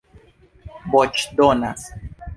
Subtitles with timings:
[0.95, 1.87] voĉdonas